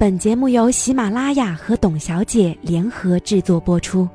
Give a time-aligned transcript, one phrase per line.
[0.00, 4.08] 本节目由喜马拉雅和董小姐联合制作播出。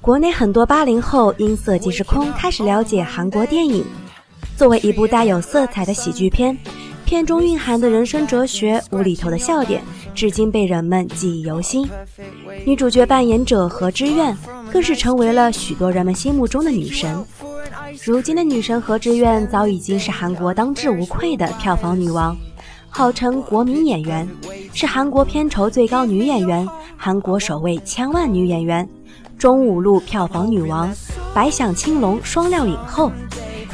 [0.00, 3.84] 国内很多八零后因《色即是空》开始了解韩国电影。
[4.56, 6.56] 作为一部带有色彩的喜剧片，
[7.04, 9.82] 片中蕴含的人生哲学、无厘头的笑点，
[10.14, 11.86] 至今被人们记忆犹新。
[12.64, 14.34] 女主角扮演者何知苑。
[14.72, 17.24] 更是成为了许多人们心目中的女神。
[18.04, 22.36] 如今的女神何志苑早已经是韩国当之无愧的票房女王，
[22.88, 24.28] 号称国民演员，
[24.72, 28.88] 是韩国片酬最高女演员，韩国首位千万女演员，
[29.38, 30.90] 中五路票房女王，
[31.34, 33.10] 百想青龙双料影后，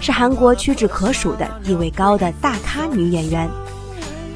[0.00, 3.48] 是韩国屈指可数的地位高的大咖女演员。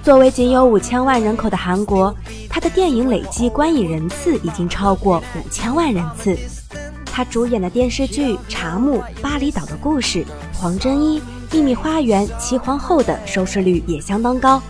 [0.03, 2.15] 作为仅有五千万人口的韩国。
[2.59, 6.37] 他的电影累计观影人次已经超过五千万人次。
[7.05, 11.21] 他主演的电视剧《茶木》《巴厘岛的故事》《黄真伊》
[11.53, 14.61] 《秘密花园》《齐皇后》的收视率也相当高，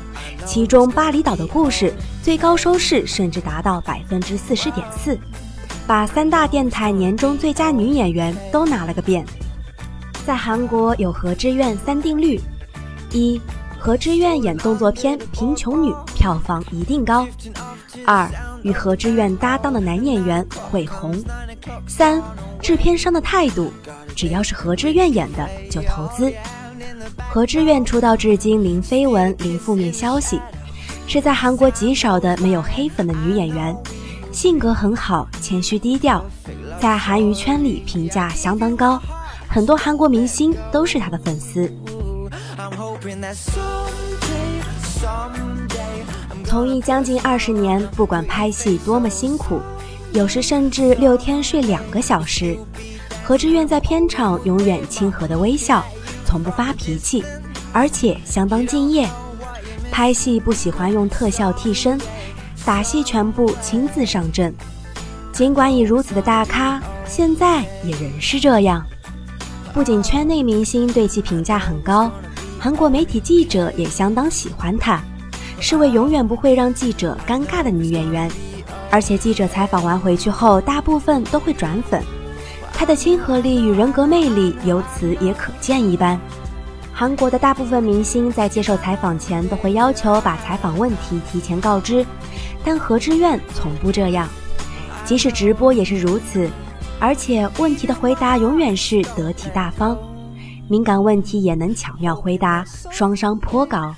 [0.45, 1.87] 其中《巴厘岛的故事》
[2.23, 5.19] 最高收视甚至达到百分之四十点四，
[5.87, 9.25] 把三大电台年终最佳女演员都拿了个遍。
[10.27, 12.39] 在韩国有何之苑三定律：
[13.13, 13.41] 一、
[13.79, 17.27] 何之苑演动作片《贫穷女》票房一定高。
[18.05, 18.29] 二
[18.63, 21.15] 与何之苑搭档的男演员会红。
[21.87, 22.23] 三
[22.61, 23.73] 制片商的态度，
[24.17, 26.33] 只要是何之苑演的就投资。
[27.31, 30.41] 何之苑出道至今零绯闻零负面消息，
[31.07, 33.77] 是在韩国极少的没有黑粉的女演员，
[34.33, 36.23] 性格很好，谦虚低调，
[36.81, 39.01] 在韩娱圈里评价相当高，
[39.49, 41.73] 很多韩国明星都是她的粉丝。
[46.45, 49.61] 从艺将近二十年，不管拍戏多么辛苦，
[50.13, 52.59] 有时甚至六天睡两个小时，
[53.23, 55.85] 何志远在片场永远亲和的微笑，
[56.27, 57.23] 从不发脾气，
[57.73, 59.09] 而且相当敬业。
[59.93, 61.97] 拍戏不喜欢用特效替身，
[62.65, 64.53] 打戏全部亲自上阵。
[65.33, 68.85] 尽管已如此的大咖，现在也仍是这样。
[69.73, 72.11] 不仅圈内明星对其评价很高，
[72.59, 75.01] 韩国媒体记者也相当喜欢她。
[75.61, 78.31] 是位永远不会让记者尴尬的女演员，
[78.91, 82.01] 而且记者采访完回去后，大部分都会转粉。
[82.73, 86.19] 她的亲和力与人格魅力由此也可见一斑。
[86.93, 92.07] 韩国的大部分明星在接受采访前都会要求把采访问题提前告知，
[92.65, 94.29] 但何志苑从不这样，
[95.05, 96.49] 即使直播也是如此，
[97.01, 99.99] 而且问题的回答永远是得体大方，
[100.69, 103.95] 敏感问题也能巧妙回答，双商颇高。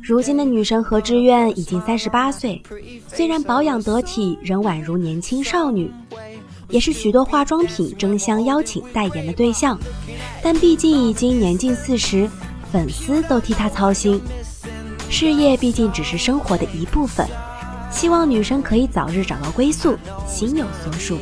[0.00, 2.62] 如今的女神何志苑已经三十八岁，
[3.08, 5.90] 虽然保养得体，仍宛如年轻少女，
[6.68, 9.76] 也是许多化妆品争相邀请代言的对象。
[10.42, 12.30] 但毕竟已经年近四十，
[12.70, 14.20] 粉丝都替她操心。
[15.08, 17.26] 事业毕竟只是生活的一部分，
[17.90, 21.18] 希望女神可以早日找到归宿，心有所属。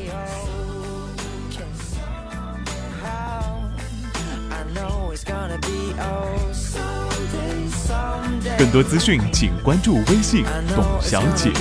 [8.59, 10.44] 更多资讯请关注微信
[10.75, 11.53] 董小姐。